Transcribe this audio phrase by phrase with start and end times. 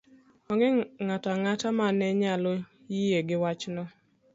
[0.51, 0.67] Onge
[1.05, 2.53] ng'ato ang'ata ma ne nyalo
[2.99, 3.83] yie gi wachno